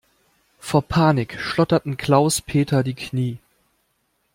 [0.57, 3.37] Vor Panik schlotterten Klaus-Peter die Knie.